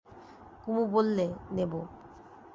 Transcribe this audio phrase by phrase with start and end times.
[0.61, 1.25] কুমু বললে,
[1.51, 1.73] নেব।